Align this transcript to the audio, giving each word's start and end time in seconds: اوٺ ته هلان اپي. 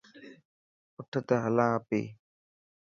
اوٺ 0.97 1.11
ته 1.27 1.35
هلان 1.43 1.71
اپي. 1.79 2.01